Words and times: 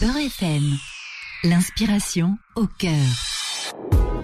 Beurre 0.00 0.16
FM. 0.16 0.62
L'inspiration 1.44 2.38
au 2.54 2.66
cœur. 2.66 2.92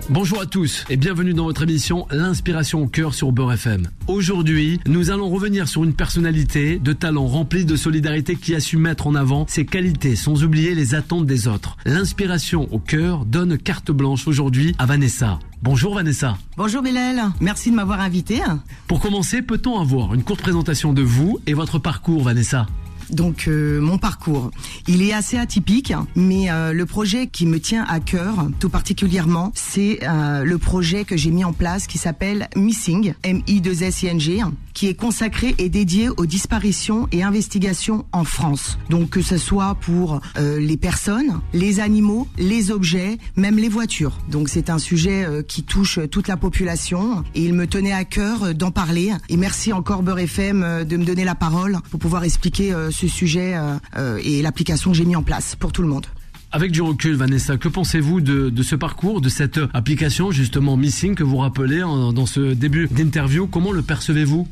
Bonjour 0.09 0.41
à 0.41 0.47
tous 0.47 0.85
et 0.89 0.97
bienvenue 0.97 1.35
dans 1.35 1.45
votre 1.45 1.65
émission 1.65 2.07
L'inspiration 2.11 2.83
au 2.85 2.87
cœur 2.87 3.13
sur 3.13 3.33
Beurre 3.33 3.53
FM. 3.53 3.89
Aujourd'hui, 4.07 4.81
nous 4.87 5.11
allons 5.11 5.29
revenir 5.29 5.69
sur 5.69 5.85
une 5.85 5.95
personnalité 5.95 6.79
de 6.79 6.93
talent 6.93 7.27
rempli 7.27 7.65
de 7.65 7.77
solidarité 7.77 8.37
qui 8.37 8.55
a 8.55 8.61
su 8.61 8.77
mettre 8.77 9.09
en 9.09 9.15
avant 9.15 9.47
ses 9.49 9.67
qualités 9.67 10.17
sans 10.17 10.45
oublier 10.45 10.75
les 10.75 10.95
attentes 10.95 11.27
des 11.27 11.49
autres. 11.49 11.77
L'inspiration 11.85 12.73
au 12.73 12.79
cœur 12.79 13.27
donne 13.27 13.59
carte 13.59 13.91
blanche 13.91 14.29
aujourd'hui 14.29 14.75
à 14.79 14.87
Vanessa. 14.87 15.39
Bonjour 15.63 15.97
Vanessa. 15.97 16.39
Bonjour 16.57 16.83
Bilal, 16.83 17.21
merci 17.41 17.71
de 17.71 17.77
m'avoir 17.77 18.01
invité. 18.01 18.41
Pour 18.87 19.01
commencer, 19.01 19.43
peut-on 19.43 19.79
avoir 19.79 20.15
une 20.15 20.23
courte 20.23 20.41
présentation 20.41 20.93
de 20.93 21.03
vous 21.03 21.41
et 21.47 21.53
votre 21.53 21.79
parcours 21.79 22.23
Vanessa? 22.23 22.67
Donc 23.11 23.49
euh, 23.49 23.81
mon 23.81 23.99
parcours, 23.99 24.51
il 24.87 25.03
est 25.03 25.13
assez 25.13 25.37
atypique, 25.37 25.93
mais 26.15 26.51
euh, 26.51 26.73
le 26.73 26.87
projet 26.87 27.27
qui 27.27 27.47
me 27.47 27.61
tient 27.61 27.85
à 27.89 28.01
cœur 28.01 28.49
tout 28.61 28.69
particulièrement, 28.69 29.53
c'est 29.55 30.01
euh, 30.03 30.45
le 30.45 30.59
projet 30.59 31.05
que 31.05 31.17
j'ai 31.17 31.31
mis 31.31 31.45
en 31.45 31.53
place 31.53 31.87
qui 31.87 31.99
s'appelle 31.99 32.49
Missing, 32.57 33.15
M-I-2-S-I-N-G, 33.23 34.43
qui 34.75 34.89
est 34.89 34.95
consacré 34.95 35.55
et 35.59 35.69
dédié 35.69 36.09
aux 36.09 36.27
disparitions 36.27 37.09
et 37.13 37.23
investigations 37.23 38.05
en 38.13 38.25
France. 38.25 38.79
Donc 38.91 39.11
que 39.11 39.23
ce 39.23 39.39
soit 39.39 39.77
pour 39.81 40.21
les 40.39 40.77
personnes, 40.77 41.41
les 41.53 41.81
animaux, 41.81 42.29
les 42.39 42.71
objets, 42.71 43.19
même 43.37 43.57
les 43.57 43.69
voitures. 43.69 44.19
Donc 44.31 44.49
c'est 44.49 44.71
un 44.71 44.79
sujet 44.79 45.27
qui 45.49 45.65
touche 45.65 45.99
toute 46.11 46.29
la 46.29 46.37
population 46.37 47.25
et 47.35 47.43
il 47.45 47.55
me 47.55 47.67
tenait 47.67 47.93
à 47.93 48.05
cœur 48.05 48.55
d'en 48.55 48.71
parler. 48.71 49.13
Et 49.29 49.37
merci 49.37 49.73
encore 49.73 50.03
Beurre 50.03 50.21
FM 50.21 50.85
de 50.85 50.97
me 50.97 51.05
donner 51.05 51.25
la 51.25 51.35
parole 51.35 51.79
pour 51.91 51.99
pouvoir 51.99 52.25
expliquer 52.25 52.73
sujet 53.07 53.55
euh, 53.55 53.77
euh, 53.97 54.21
et 54.25 54.43
l'application 54.43 54.91
que 54.91 54.97
j'ai 54.97 55.05
mis 55.05 55.17
en 55.17 55.23
place 55.23 55.55
pour 55.55 55.73
tout 55.73 55.83
le 55.83 55.89
monde. 55.89 56.07
Avec 56.51 56.73
du 56.73 56.81
recul, 56.81 57.15
Vanessa, 57.15 57.59
que 57.59 57.69
pensez-vous 57.69 58.23
de, 58.23 58.49
de, 58.49 58.63
ce 58.63 58.75
parcours, 58.75 59.21
de 59.21 59.29
cette 59.29 59.61
application 59.75 60.31
justement 60.31 60.79
Missing 60.79 61.15
que 61.15 61.23
vous 61.23 61.37
rappelez 61.37 61.81
dans 61.81 62.27
ce 62.27 62.55
début 62.55 62.89
d'interview? 62.91 63.47
Comment 63.47 63.71
le 63.71 63.83
percevez-vous? 63.83 64.49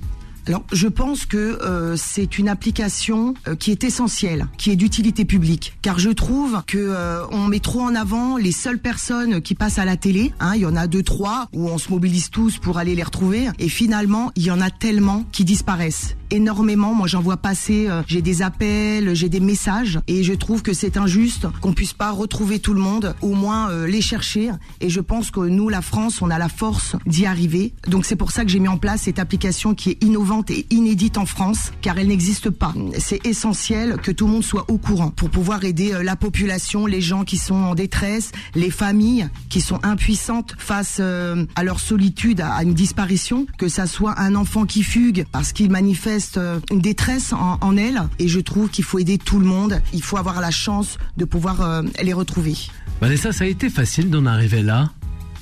Alors, 0.49 0.63
je 0.73 0.87
pense 0.87 1.27
que 1.27 1.37
euh, 1.37 1.97
c'est 1.97 2.39
une 2.39 2.49
application 2.49 3.35
euh, 3.49 3.57
qui 3.57 3.73
est 3.73 3.83
essentielle, 3.83 4.47
qui 4.59 4.71
est 4.71 4.77
d'utilité 4.77 5.25
publique, 5.25 5.77
car 5.83 5.99
je 5.99 6.11
trouve 6.11 6.63
que 6.69 6.79
euh, 6.79 7.27
on 7.33 7.49
met 7.49 7.59
trop 7.59 7.81
en 7.81 7.97
avant 7.97 8.37
les 8.37 8.53
seules 8.53 8.79
personnes 8.79 9.41
qui 9.43 9.57
passent 9.57 9.79
à 9.79 9.85
la 9.85 9.97
télé. 9.97 10.33
Hein, 10.39 10.53
il 10.55 10.61
y 10.61 10.67
en 10.67 10.77
a 10.77 10.87
deux, 10.87 11.03
trois 11.03 11.49
où 11.53 11.69
on 11.69 11.79
se 11.79 11.91
mobilise 11.91 12.31
tous 12.31 12.59
pour 12.59 12.79
aller 12.79 12.95
les 12.95 13.03
retrouver, 13.03 13.49
et 13.59 13.69
finalement, 13.69 14.31
il 14.37 14.45
y 14.45 14.51
en 14.53 14.61
a 14.61 14.71
tellement 14.71 15.25
qui 15.33 15.45
disparaissent 15.45 16.17
énormément. 16.31 16.95
Moi, 16.95 17.09
j'en 17.09 17.21
vois 17.21 17.37
passer. 17.37 17.89
j'ai 18.09 18.23
des 18.23 18.43
appels, 18.43 19.15
j'ai 19.15 19.29
des 19.29 19.39
messages, 19.41 20.01
et 20.09 20.23
je 20.25 20.33
trouve 20.33 20.63
que 20.63 20.73
c'est 20.73 20.97
injuste 20.97 21.47
qu'on 21.61 21.73
puisse 21.73 21.93
pas 21.93 22.11
retrouver 22.11 22.59
tout 22.59 22.75
le 22.75 22.81
monde, 22.81 23.15
au 23.23 23.35
moins 23.35 23.87
les 23.87 24.01
chercher. 24.01 24.51
Et 24.81 24.91
je 24.91 25.01
pense 25.01 25.31
que 25.31 25.41
nous, 25.41 25.69
la 25.69 25.83
France, 25.83 26.23
on 26.23 26.31
a 26.31 26.39
la 26.39 26.49
force 26.49 26.97
d'y 27.07 27.27
arriver. 27.27 27.75
Donc 27.87 28.05
c'est 28.05 28.17
pour 28.17 28.33
ça 28.33 28.45
que 28.45 28.51
j'ai 28.51 28.59
mis 28.59 28.69
en 28.69 28.79
place 28.79 29.03
cette 29.03 29.21
application 29.21 29.75
qui 29.75 29.91
est 29.91 30.03
innovante 30.03 30.36
et 30.49 30.67
inédite 30.71 31.19
en 31.19 31.27
France 31.27 31.73
car 31.81 31.99
elle 31.99 32.09
n'existe 32.09 32.51
pas. 32.51 32.75
C'est 32.99 33.25
essentiel 33.27 33.97
que 34.03 34.11
tout 34.11 34.27
le 34.27 34.33
monde 34.33 34.45
soit 34.45 34.65
au 34.69 34.79
courant 34.79 35.11
pour 35.11 35.31
pouvoir 35.31 35.65
aider 35.65 35.93
euh, 35.93 36.03
la 36.03 36.17
population, 36.17 36.87
les 36.87 37.01
gens 37.01 37.25
qui 37.25 37.37
sont 37.37 37.55
en 37.55 37.75
détresse, 37.75 38.33
les 38.55 38.71
familles 38.71 39.29
qui 39.49 39.61
sont 39.61 39.79
impuissantes 39.83 40.55
face 40.59 40.99
euh, 41.01 41.45
à 41.55 41.65
leur 41.65 41.81
solitude, 41.81 42.41
à 42.41 42.63
une 42.63 42.75
disparition, 42.75 43.47
que 43.59 43.69
ça 43.69 43.87
soit 43.87 44.19
un 44.19 44.35
enfant 44.35 44.67
qui 44.67 44.83
fugue 44.83 45.25
parce 45.33 45.53
qu'il 45.53 45.71
manifeste 45.71 46.39
euh, 46.39 46.61
une 46.71 46.81
détresse 46.81 47.33
en, 47.33 47.77
elle. 47.77 48.03
Et 48.19 48.29
je 48.29 48.41
trouve 48.41 48.69
qu'il 48.69 48.85
faut 48.85 48.99
aider 48.99 49.19
tout 49.19 49.39
le 49.39 49.47
monde. 49.47 49.81
Il 49.93 50.03
faut 50.03 50.17
avoir 50.17 50.41
la 50.41 50.51
chance 50.51 50.99
de 51.17 51.25
pouvoir 51.25 51.83
les 52.03 52.13
retrouver. 52.13 52.55
Vanessa, 53.01 53.33
ça 53.33 53.45
a 53.45 53.47
été 53.47 53.69
facile 53.69 54.11
d'en 54.11 54.25
arriver 54.27 54.63
là? 54.63 54.91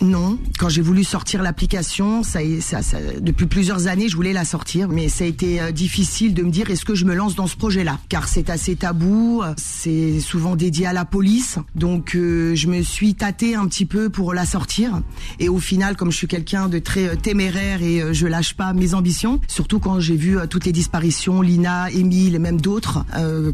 Non, 0.00 0.39
quand 0.59 0.69
j'ai 0.69 0.83
voulu 0.83 1.05
sortir 1.05 1.42
l'application, 1.42 2.23
ça, 2.23 2.41
ça, 2.61 2.83
ça, 2.83 2.98
depuis 3.20 3.46
plusieurs 3.46 3.86
années, 3.86 4.08
je 4.08 4.17
voulais 4.17 4.33
la 4.33 4.45
sortir, 4.45 4.89
mais 4.89 5.08
ça 5.08 5.24
a 5.24 5.27
été 5.27 5.61
euh, 5.61 5.70
difficile 5.70 6.35
de 6.35 6.42
me 6.42 6.51
dire 6.51 6.70
est-ce 6.70 6.85
que 6.85 6.95
je 6.95 7.05
me 7.05 7.14
lance 7.14 7.35
dans 7.35 7.46
ce 7.46 7.57
projet-là, 7.57 7.98
car 8.08 8.29
c'est 8.29 8.51
assez 8.51 8.77
tabou, 8.77 9.42
c'est 9.57 10.20
souvent 10.20 10.57
dédié 10.57 10.86
à 10.86 10.92
la 10.92 11.05
police, 11.05 11.58
donc 11.74 12.14
euh, 12.14 12.55
je 12.55 12.68
me 12.68 12.83
suis 12.83 13.14
tâtée 13.14 13.55
un 13.55 13.67
petit 13.67 13.86
peu 13.86 14.11
pour 14.11 14.35
la 14.35 14.46
sortir, 14.46 15.01
et 15.39 15.48
au 15.48 15.58
final, 15.58 15.97
comme 15.97 16.11
je 16.11 16.17
suis 16.17 16.27
quelqu'un 16.27 16.68
de 16.68 16.79
très 16.79 17.08
euh, 17.08 17.17
téméraire 17.17 17.83
et 17.83 18.13
je 18.13 18.27
lâche 18.27 18.55
pas 18.55 18.73
mes 18.73 18.95
ambitions, 18.95 19.41
surtout 19.48 19.79
quand 19.79 20.01
j'ai 20.01 20.17
vu 20.17 20.36
toutes 20.51 20.64
les 20.64 20.73
disparitions, 20.73 21.41
Lina, 21.41 21.91
Émile 21.91 22.35
et 22.35 22.39
même 22.39 22.61
d'autres, 22.61 23.05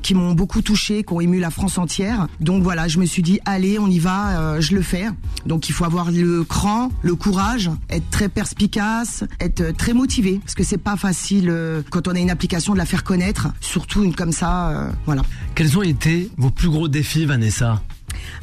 qui 0.02 0.14
m'ont 0.14 0.32
beaucoup 0.32 0.62
touché, 0.62 1.02
qui 1.04 1.12
ont 1.12 1.20
ému 1.20 1.38
la 1.38 1.50
France 1.50 1.78
entière, 1.78 2.26
donc 2.40 2.62
voilà, 2.62 2.88
je 2.88 2.98
me 2.98 3.06
suis 3.06 3.22
dit 3.22 3.40
allez, 3.44 3.78
on 3.78 3.88
y 3.88 3.98
va, 3.98 4.60
je 4.60 4.74
le 4.74 4.82
fais, 4.82 5.06
donc 5.46 5.68
il 5.68 5.72
faut 5.72 5.84
avoir 5.84 6.10
le 6.10 6.39
le 6.40 6.44
cran, 6.44 6.90
le 7.02 7.14
courage, 7.16 7.70
être 7.90 8.08
très 8.08 8.30
perspicace, 8.30 9.24
être 9.40 9.76
très 9.76 9.92
motivé, 9.92 10.40
parce 10.42 10.54
que 10.54 10.64
c'est 10.64 10.78
pas 10.78 10.96
facile 10.96 11.50
euh, 11.50 11.82
quand 11.90 12.08
on 12.08 12.14
a 12.14 12.18
une 12.18 12.30
application 12.30 12.72
de 12.72 12.78
la 12.78 12.86
faire 12.86 13.04
connaître, 13.04 13.48
surtout 13.60 14.04
une 14.04 14.14
comme 14.14 14.32
ça, 14.32 14.70
euh, 14.70 14.90
voilà. 15.04 15.20
Quels 15.54 15.76
ont 15.76 15.82
été 15.82 16.30
vos 16.38 16.50
plus 16.50 16.70
gros 16.70 16.88
défis, 16.88 17.26
Vanessa? 17.26 17.82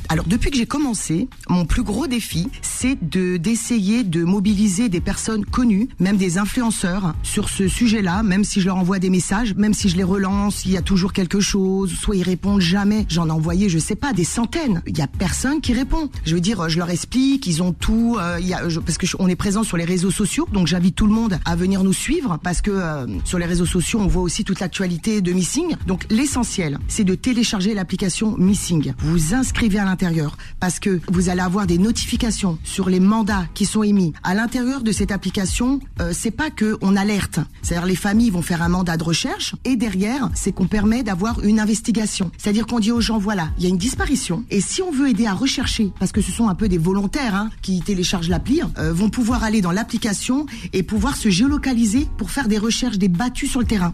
Alors 0.10 0.26
depuis 0.26 0.52
que 0.52 0.58
j'ai 0.58 0.66
commencé, 0.66 1.28
mon 1.50 1.66
plus 1.66 1.84
gros 1.84 2.08
défi, 2.08 2.48
c'est 2.62 2.98
de 3.02 3.38
d'essayer 3.38 4.04
de 4.04 4.24
mobiliser 4.24 4.90
des 4.90 5.02
personnes 5.02 5.46
connues, 5.46 5.90
même 6.00 6.18
des 6.18 6.38
influenceurs, 6.38 7.14
sur 7.24 7.50
ce 7.50 7.68
sujet-là, 7.68 8.24
même 8.24 8.44
si 8.44 8.62
je 8.62 8.68
leur 8.68 8.78
envoie 8.78 9.00
des 9.00 9.10
messages, 9.10 9.54
même 9.56 9.74
si 9.74 9.90
je 9.90 9.98
les 9.98 10.04
relance, 10.04 10.66
il 10.66 10.72
y 10.72 10.78
a 10.78 10.82
toujours 10.82 11.14
quelque 11.14 11.40
chose, 11.40 11.94
soit 11.94 12.16
ils 12.16 12.24
répondent 12.24 12.62
jamais. 12.62 13.06
J'en 13.10 13.28
ai 13.28 13.32
envoyé, 13.32 13.70
je 13.70 13.80
sais 13.80 13.96
pas, 13.96 14.14
des 14.14 14.24
centaines. 14.24 14.82
Il 14.88 14.98
y 14.98 15.02
a 15.02 15.08
personne 15.08 15.62
qui 15.62 15.74
répond. 15.74 16.10
Je 16.26 16.36
veux 16.36 16.42
dire, 16.42 16.70
je 16.70 16.78
leur 16.78 16.90
explique, 16.90 17.48
ils 17.48 17.62
ont 17.62 17.74
tout, 17.74 18.18
euh, 18.20 18.38
il 18.40 18.48
y 18.48 18.54
a, 18.54 18.62
parce 18.86 18.98
que 18.98 19.06
on 19.20 19.28
est 19.28 19.36
présent 19.36 19.64
sur 19.64 19.78
les 19.78 19.86
réseaux 19.86 20.12
sociaux, 20.12 20.48
donc 20.54 20.68
j'invite 20.68 20.96
tout 20.96 21.08
le 21.08 21.14
monde 21.14 21.40
à 21.46 21.56
venir 21.56 21.84
nous 21.84 21.94
suivre, 21.94 22.40
parce 22.44 22.62
que 22.62 22.72
euh, 22.72 23.06
sur 23.26 23.40
les 23.40 23.46
réseaux 23.46 23.66
sociaux, 23.66 24.00
on 24.02 24.08
voit 24.08 24.22
aussi 24.22 24.44
toute 24.44 24.60
l'actualité 24.60 25.22
de 25.22 25.34
Missing. 25.34 25.76
Donc 25.86 26.06
l'essentiel, 26.10 26.80
c'est 26.88 27.04
de 27.04 27.16
télécharger 27.16 27.74
l'application 27.74 28.38
Missing. 28.38 28.94
Vous 29.00 29.34
inscrivez 29.34 29.77
à 29.80 29.86
l'intérieur 29.86 30.38
parce 30.60 30.80
que 30.80 31.00
vous 31.12 31.30
allez 31.30 31.42
avoir 31.42 31.68
des 31.68 31.78
notifications 31.78 32.58
sur 32.64 32.90
les 32.90 33.00
mandats 33.00 33.46
qui 33.54 33.66
sont 33.66 33.84
émis. 33.84 34.14
À 34.24 34.34
l'intérieur 34.34 34.82
de 34.82 34.92
cette 34.92 35.12
application, 35.12 35.80
euh, 36.02 36.12
c'est 36.14 36.32
pas 36.32 36.50
que 36.50 36.78
on 36.82 36.96
alerte, 36.96 37.40
c'est-à-dire 37.62 37.88
les 37.88 37.96
familles 37.96 38.30
vont 38.30 38.42
faire 38.42 38.62
un 38.62 38.70
mandat 38.70 38.98
de 38.98 39.04
recherche 39.04 39.56
et 39.66 39.76
derrière, 39.76 40.30
c'est 40.34 40.52
qu'on 40.52 40.68
permet 40.68 41.04
d'avoir 41.04 41.44
une 41.44 41.60
investigation. 41.60 42.32
C'est-à-dire 42.38 42.66
qu'on 42.66 42.80
dit 42.80 42.92
aux 42.92 43.02
gens 43.02 43.18
voilà, 43.18 43.50
il 43.58 43.64
y 43.64 43.66
a 43.68 43.70
une 43.70 43.78
disparition 43.78 44.44
et 44.50 44.62
si 44.62 44.82
on 44.82 44.92
veut 44.92 45.10
aider 45.10 45.26
à 45.26 45.34
rechercher, 45.34 45.92
parce 46.00 46.12
que 46.12 46.22
ce 46.22 46.32
sont 46.32 46.48
un 46.50 46.56
peu 46.56 46.68
des 46.68 46.78
volontaires 46.78 47.36
hein, 47.36 47.50
qui 47.62 47.82
téléchargent 47.82 48.30
l'appli, 48.30 48.62
euh, 48.78 48.94
vont 48.94 49.10
pouvoir 49.10 49.44
aller 49.44 49.62
dans 49.62 49.72
l'application 49.72 50.46
et 50.74 50.84
pouvoir 50.84 51.16
se 51.16 51.30
géolocaliser 51.30 52.08
pour 52.18 52.32
faire 52.32 52.48
des 52.48 52.58
recherches, 52.58 52.98
des 52.98 53.10
battues 53.10 53.48
sur 53.48 53.60
le 53.60 53.66
terrain. 53.66 53.94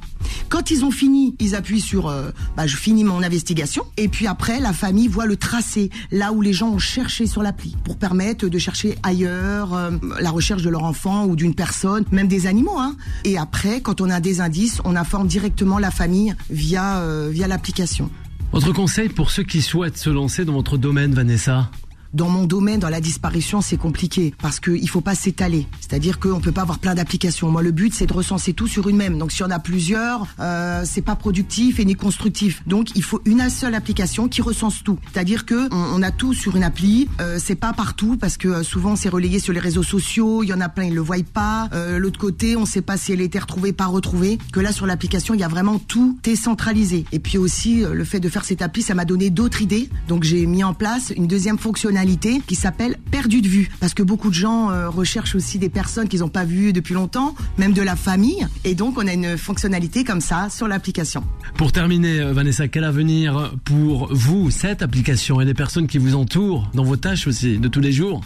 Quand 0.50 0.72
ils 0.72 0.86
ont 0.86 0.92
fini, 0.92 1.36
ils 1.40 1.56
appuient 1.56 1.82
sur 1.82 2.08
euh, 2.08 2.32
bah, 2.56 2.68
je 2.68 2.78
finis 2.78 3.04
mon 3.04 3.22
investigation 3.22 3.86
et 3.98 4.08
puis 4.08 4.28
après 4.28 4.60
la 4.60 4.74
famille 4.74 5.08
voit 5.08 5.26
le 5.26 5.38
tracé 5.38 5.73
là 6.12 6.32
où 6.32 6.42
les 6.42 6.54
gens 6.54 6.70
ont 6.70 6.80
cherché 6.80 7.28
sur 7.28 7.44
l'appli 7.44 7.76
pour 7.84 7.98
permettre 7.98 8.48
de 8.48 8.58
chercher 8.58 8.98
ailleurs 9.04 9.74
euh, 9.74 9.92
la 10.20 10.32
recherche 10.32 10.62
de 10.62 10.70
leur 10.70 10.84
enfant 10.84 11.26
ou 11.26 11.36
d'une 11.36 11.56
personne, 11.56 12.06
même 12.12 12.28
des 12.28 12.48
animaux. 12.48 12.80
Hein. 12.80 12.96
Et 13.24 13.38
après, 13.38 13.82
quand 13.82 14.02
on 14.02 14.10
a 14.10 14.20
des 14.20 14.42
indices, 14.42 14.82
on 14.86 14.96
informe 14.96 15.28
directement 15.28 15.80
la 15.80 15.92
famille 15.92 16.36
via, 16.50 17.00
euh, 17.00 17.30
via 17.32 17.48
l'application. 17.48 18.10
Votre 18.52 18.72
conseil 18.72 19.10
pour 19.10 19.32
ceux 19.32 19.44
qui 19.44 19.62
souhaitent 19.62 19.98
se 19.98 20.10
lancer 20.10 20.46
dans 20.46 20.54
votre 20.54 20.78
domaine, 20.78 21.14
Vanessa? 21.14 21.72
Dans 22.14 22.30
mon 22.30 22.46
domaine, 22.46 22.80
dans 22.80 22.90
la 22.90 23.02
disparition, 23.02 23.62
c'est 23.62 23.78
compliqué 23.78 24.34
parce 24.42 24.60
qu'il 24.60 24.88
faut 24.90 25.02
pas 25.02 25.16
s'étaler. 25.16 25.68
C'est-à-dire 25.80 26.20
qu'on 26.20 26.40
peut 26.40 26.52
pas 26.52 26.62
avoir 26.62 26.80
plein 26.80 26.96
d'applications. 26.96 27.50
Moi, 27.50 27.62
le 27.62 27.72
but, 27.72 27.94
c'est 27.94 28.06
de 28.06 28.14
recenser 28.14 28.54
tout 28.54 28.68
sur 28.68 28.88
une 28.88 28.98
même. 28.98 29.18
Donc, 29.18 29.32
si 29.32 29.44
on 29.44 29.50
a 29.50 29.60
plusieurs, 29.60 30.28
euh, 30.40 30.84
c'est 30.86 31.02
pas 31.02 31.16
productif 31.16 31.80
et 31.80 31.86
ni 31.86 31.96
constructif. 31.96 32.62
Donc, 32.68 32.90
il 32.96 33.04
faut 33.04 33.22
une 33.26 33.50
seule 33.50 33.76
application 33.76 34.28
qui 34.28 34.42
recense 34.42 34.84
tout. 34.84 34.98
C'est-à-dire 35.12 35.46
que 35.46 35.74
on, 35.74 36.02
a 36.02 36.12
tout 36.12 36.34
sur 36.34 36.56
une 36.56 36.64
appli. 36.64 37.08
Euh, 37.22 37.38
c'est 37.40 37.56
pas 37.56 37.74
partout 37.74 38.18
parce 38.20 38.38
que 38.38 38.48
euh, 38.48 38.64
souvent 38.64 38.96
c'est 38.96 39.10
relayé 39.10 39.40
sur 39.40 39.54
les 39.54 39.60
réseaux 39.60 39.84
sociaux. 39.84 40.44
Il 40.44 40.48
y 40.48 40.54
en 40.54 40.62
a 40.62 40.70
plein, 40.70 40.86
ils 40.86 40.94
le 40.94 41.02
voient 41.02 41.18
pas. 41.34 41.70
Euh, 41.74 42.00
l'autre 42.00 42.20
côté, 42.20 42.56
on 42.56 42.66
sait 42.66 42.82
pas 42.82 42.98
si 42.98 43.14
elle 43.14 43.22
été 43.22 43.40
retrouvée, 43.40 43.74
pas 43.74 43.86
retrouvée. 43.86 44.38
Que 44.52 44.60
là, 44.60 44.72
sur 44.72 44.86
l'application, 44.86 45.34
il 45.34 45.40
y 45.40 45.44
a 45.44 45.48
vraiment 45.48 45.80
tout 45.80 46.18
décentralisé. 46.24 47.06
Et 47.12 47.20
puis 47.20 47.38
aussi, 47.38 47.84
euh, 47.84 47.94
le 47.94 48.04
fait 48.04 48.20
de 48.20 48.30
faire 48.30 48.46
cette 48.46 48.62
appli, 48.62 48.82
ça 48.82 48.94
m'a 48.94 49.06
donné 49.06 49.30
d'autres 49.30 49.62
idées. 49.62 49.90
Donc, 50.08 50.24
j'ai 50.24 50.46
mis 50.46 50.64
en 50.64 50.74
place 50.74 51.14
une 51.16 51.28
deuxième 51.28 51.58
fonctionnalité 51.58 52.03
qui 52.48 52.56
s'appelle 52.56 52.98
Perdu 53.12 53.42
de 53.42 53.48
vue. 53.48 53.70
Parce 53.80 53.94
que 53.94 54.04
beaucoup 54.04 54.30
de 54.30 54.34
gens 54.34 54.70
euh, 54.70 54.90
recherchent 54.90 55.36
aussi 55.36 55.58
des 55.58 55.70
personnes 55.70 56.08
qu'ils 56.08 56.20
n'ont 56.20 56.30
pas 56.30 56.44
vues 56.44 56.74
depuis 56.74 56.94
longtemps, 56.94 57.34
même 57.58 57.74
de 57.74 57.82
la 57.82 57.96
famille. 57.96 58.46
Et 58.64 58.76
donc, 58.76 58.98
on 58.98 59.08
a 59.08 59.14
une 59.14 59.38
fonctionnalité 59.38 60.04
comme 60.04 60.22
ça 60.22 60.50
sur 60.50 60.68
l'application. 60.68 61.24
Pour 61.58 61.72
terminer, 61.72 62.20
euh, 62.20 62.34
Vanessa, 62.34 62.68
quel 62.68 62.84
avenir 62.84 63.54
pour 63.64 64.14
vous, 64.14 64.52
cette 64.52 64.82
application 64.82 65.40
et 65.40 65.46
les 65.46 65.54
personnes 65.54 65.88
qui 65.88 65.98
vous 65.98 66.16
entourent 66.16 66.70
dans 66.74 66.84
vos 66.84 66.98
tâches 66.98 67.28
aussi 67.28 67.58
de 67.58 67.68
tous 67.68 67.82
les 67.82 67.92
jours? 67.92 68.22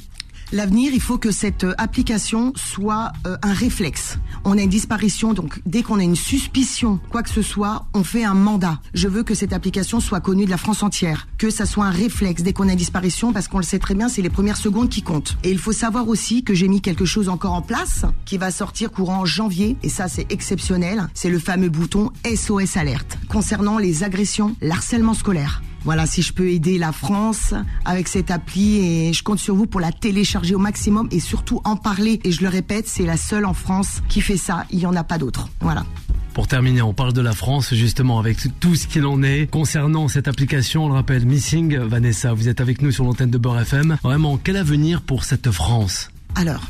L'avenir, 0.53 0.93
il 0.93 1.01
faut 1.01 1.17
que 1.17 1.31
cette 1.31 1.65
euh, 1.65 1.73
application 1.77 2.53
soit 2.55 3.11
euh, 3.25 3.35
un 3.41 3.51
réflexe. 3.51 4.17
On 4.45 4.57
a 4.57 4.61
une 4.61 4.69
disparition, 4.69 5.33
donc 5.33 5.61
dès 5.65 5.83
qu'on 5.83 5.99
a 5.99 6.03
une 6.03 6.15
suspicion, 6.15 7.01
quoi 7.09 7.21
que 7.21 7.29
ce 7.29 7.41
soit, 7.41 7.85
on 7.93 8.05
fait 8.05 8.23
un 8.23 8.33
mandat. 8.33 8.79
Je 8.93 9.09
veux 9.09 9.23
que 9.23 9.35
cette 9.35 9.51
application 9.51 9.99
soit 9.99 10.21
connue 10.21 10.45
de 10.45 10.49
la 10.49 10.55
France 10.55 10.83
entière, 10.83 11.27
que 11.37 11.49
ça 11.49 11.65
soit 11.65 11.83
un 11.83 11.91
réflexe 11.91 12.43
dès 12.43 12.53
qu'on 12.53 12.69
a 12.69 12.71
une 12.71 12.77
disparition, 12.77 13.33
parce 13.33 13.49
qu'on 13.49 13.57
le 13.57 13.65
sait 13.65 13.77
très 13.77 13.93
bien, 13.93 14.07
c'est 14.07 14.21
les 14.21 14.29
premières 14.29 14.55
secondes 14.55 14.87
qui 14.87 15.01
comptent. 15.01 15.37
Et 15.43 15.51
il 15.51 15.59
faut 15.59 15.73
savoir 15.73 16.07
aussi 16.07 16.45
que 16.45 16.53
j'ai 16.53 16.69
mis 16.69 16.79
quelque 16.79 17.03
chose 17.03 17.27
encore 17.27 17.53
en 17.53 17.61
place, 17.61 18.05
qui 18.23 18.37
va 18.37 18.49
sortir 18.49 18.89
courant 18.89 19.25
janvier, 19.25 19.75
et 19.83 19.89
ça 19.89 20.07
c'est 20.07 20.31
exceptionnel, 20.31 21.09
c'est 21.13 21.29
le 21.29 21.39
fameux 21.39 21.69
bouton 21.69 22.13
SOS 22.25 22.77
Alerte, 22.77 23.17
concernant 23.27 23.77
les 23.77 24.05
agressions, 24.05 24.55
l'harcèlement 24.61 25.13
scolaire. 25.13 25.61
Voilà, 25.87 26.05
si 26.05 26.21
je 26.21 26.33
peux 26.33 26.49
aider 26.49 26.77
la 26.77 26.91
France 26.91 27.53
avec 27.85 28.09
cette 28.09 28.29
appli 28.29 28.79
et 28.79 29.13
je 29.13 29.23
compte 29.23 29.39
sur 29.39 29.55
vous 29.55 29.67
pour 29.67 29.79
la 29.79 29.93
télécharger 29.93 30.53
au 30.53 30.59
maximum 30.59 31.07
et 31.11 31.21
surtout 31.21 31.61
en 31.63 31.77
parler. 31.77 32.19
Et 32.25 32.33
je 32.33 32.41
le 32.41 32.49
répète, 32.49 32.89
c'est 32.89 33.05
la 33.05 33.15
seule 33.15 33.45
en 33.45 33.53
France 33.53 34.01
qui 34.09 34.19
fait 34.19 34.35
ça. 34.35 34.65
Il 34.69 34.79
n'y 34.79 34.85
en 34.85 34.97
a 34.97 35.05
pas 35.05 35.17
d'autre. 35.17 35.47
Voilà. 35.61 35.85
Pour 36.33 36.45
terminer, 36.45 36.81
on 36.81 36.93
parle 36.93 37.13
de 37.13 37.21
la 37.21 37.31
France 37.31 37.73
justement 37.73 38.19
avec 38.19 38.37
tout 38.59 38.75
ce 38.75 38.85
qu'il 38.85 39.05
en 39.05 39.23
est 39.23 39.49
concernant 39.49 40.09
cette 40.09 40.27
application. 40.27 40.83
On 40.83 40.89
le 40.89 40.95
rappelle, 40.95 41.25
Missing, 41.25 41.77
Vanessa, 41.77 42.33
vous 42.33 42.49
êtes 42.49 42.59
avec 42.59 42.81
nous 42.81 42.91
sur 42.91 43.05
l'antenne 43.05 43.29
de 43.29 43.37
Beurre 43.37 43.61
FM. 43.61 43.97
Vraiment, 44.03 44.37
quel 44.37 44.57
avenir 44.57 45.01
pour 45.01 45.23
cette 45.23 45.51
France? 45.51 46.09
Alors, 46.35 46.63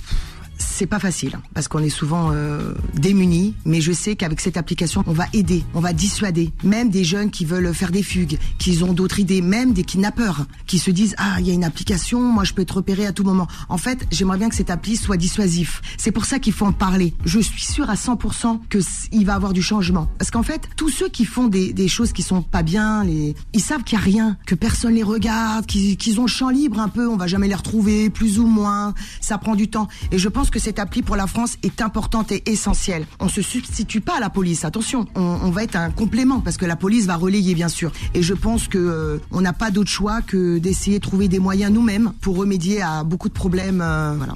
c'est 0.57 0.85
pas 0.85 0.99
facile 0.99 1.35
hein, 1.35 1.41
parce 1.53 1.67
qu'on 1.67 1.79
est 1.79 1.89
souvent 1.89 2.31
euh, 2.31 2.73
démunis, 2.93 3.55
mais 3.65 3.81
je 3.81 3.91
sais 3.91 4.15
qu'avec 4.15 4.41
cette 4.41 4.57
application, 4.57 5.03
on 5.07 5.13
va 5.13 5.25
aider, 5.33 5.63
on 5.73 5.79
va 5.79 5.93
dissuader, 5.93 6.51
même 6.63 6.89
des 6.89 7.03
jeunes 7.03 7.31
qui 7.31 7.45
veulent 7.45 7.73
faire 7.73 7.91
des 7.91 8.03
fugues, 8.03 8.37
qui 8.57 8.83
ont 8.83 8.93
d'autres 8.93 9.19
idées, 9.19 9.41
même 9.41 9.73
des 9.73 9.83
kidnappeurs, 9.83 10.45
qui 10.65 10.79
se 10.79 10.91
disent 10.91 11.15
ah 11.17 11.35
il 11.39 11.47
y 11.47 11.51
a 11.51 11.53
une 11.53 11.63
application, 11.63 12.21
moi 12.21 12.43
je 12.43 12.53
peux 12.53 12.61
être 12.61 12.77
repéré 12.77 13.05
à 13.05 13.11
tout 13.11 13.23
moment. 13.23 13.47
En 13.69 13.77
fait, 13.77 14.05
j'aimerais 14.11 14.37
bien 14.37 14.49
que 14.49 14.55
cette 14.55 14.69
appli 14.69 14.97
soit 14.97 15.17
dissuasif. 15.17 15.81
C'est 15.97 16.11
pour 16.11 16.25
ça 16.25 16.39
qu'il 16.39 16.53
faut 16.53 16.65
en 16.65 16.73
parler. 16.73 17.13
Je 17.25 17.39
suis 17.39 17.63
sûre 17.63 17.89
à 17.89 17.95
100% 17.95 18.59
que 18.69 18.79
il 19.11 19.25
va 19.25 19.35
avoir 19.35 19.53
du 19.53 19.61
changement, 19.61 20.07
parce 20.17 20.31
qu'en 20.31 20.43
fait, 20.43 20.69
tous 20.75 20.89
ceux 20.89 21.09
qui 21.09 21.25
font 21.25 21.47
des, 21.47 21.73
des 21.73 21.87
choses 21.87 22.13
qui 22.13 22.23
sont 22.23 22.41
pas 22.41 22.63
bien, 22.63 23.03
les, 23.03 23.35
ils 23.53 23.61
savent 23.61 23.83
qu'il 23.83 23.97
y 23.97 24.01
a 24.01 24.03
rien, 24.03 24.37
que 24.45 24.55
personne 24.55 24.93
les 24.93 25.03
regarde, 25.03 25.65
qu'ils 25.65 26.19
ont 26.19 26.23
le 26.23 26.29
champ 26.29 26.49
libre 26.49 26.79
un 26.79 26.89
peu, 26.89 27.07
on 27.07 27.17
va 27.17 27.27
jamais 27.27 27.47
les 27.47 27.55
retrouver, 27.55 28.09
plus 28.09 28.39
ou 28.39 28.47
moins. 28.47 28.93
Ça 29.21 29.37
prend 29.37 29.55
du 29.55 29.69
temps, 29.69 29.87
et 30.11 30.17
je 30.17 30.29
pense 30.29 30.46
que 30.49 30.59
cette 30.59 30.79
appli 30.79 31.01
pour 31.01 31.15
la 31.15 31.27
France 31.27 31.57
est 31.63 31.81
importante 31.81 32.31
et 32.31 32.43
essentielle. 32.49 33.05
On 33.19 33.29
se 33.29 33.41
substitue 33.41 34.01
pas 34.01 34.17
à 34.17 34.19
la 34.19 34.29
police, 34.29 34.65
attention, 34.65 35.05
on, 35.15 35.49
va 35.51 35.63
être 35.63 35.75
un 35.75 35.89
complément 35.89 36.39
parce 36.39 36.57
que 36.57 36.65
la 36.65 36.75
police 36.75 37.05
va 37.05 37.15
relayer 37.15 37.55
bien 37.55 37.69
sûr. 37.69 37.91
Et 38.13 38.21
je 38.21 38.33
pense 38.33 38.67
que 38.67 38.77
euh, 38.77 39.17
on 39.31 39.41
n'a 39.41 39.53
pas 39.53 39.71
d'autre 39.71 39.89
choix 39.89 40.21
que 40.21 40.57
d'essayer 40.57 40.99
de 40.99 41.03
trouver 41.03 41.27
des 41.27 41.39
moyens 41.39 41.71
nous-mêmes 41.71 42.13
pour 42.21 42.37
remédier 42.37 42.81
à 42.81 43.03
beaucoup 43.03 43.29
de 43.29 43.33
problèmes. 43.33 43.81
Euh, 43.81 44.13
voilà. 44.17 44.33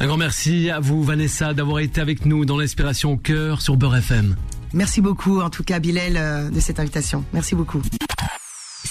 Un 0.00 0.06
grand 0.06 0.16
merci 0.16 0.70
à 0.70 0.80
vous 0.80 1.02
Vanessa 1.02 1.54
d'avoir 1.54 1.78
été 1.78 2.00
avec 2.00 2.26
nous 2.26 2.44
dans 2.44 2.58
l'inspiration 2.58 3.12
au 3.12 3.16
cœur 3.16 3.60
sur 3.62 3.76
Beurre 3.76 3.96
FM. 3.96 4.36
Merci 4.72 5.00
beaucoup 5.00 5.40
en 5.40 5.50
tout 5.50 5.62
cas 5.62 5.78
Bilal 5.78 6.16
euh, 6.16 6.50
de 6.50 6.60
cette 6.60 6.80
invitation. 6.80 7.24
Merci 7.32 7.54
beaucoup. 7.54 7.80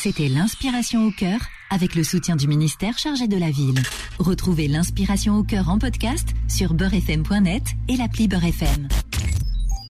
C'était 0.03 0.27
l'inspiration 0.27 1.05
au 1.05 1.11
cœur 1.11 1.39
avec 1.69 1.95
le 1.95 2.03
soutien 2.03 2.35
du 2.35 2.45
ministère 2.45 2.97
chargé 2.97 3.29
de 3.29 3.37
la 3.37 3.49
ville. 3.49 3.81
Retrouvez 4.19 4.67
l'inspiration 4.67 5.37
au 5.37 5.43
cœur 5.43 5.69
en 5.69 5.79
podcast 5.79 6.27
sur 6.49 6.73
beurrefm.net 6.73 7.63
et 7.87 7.95
l'appli 7.95 8.27
Beurrefm. 8.27 8.89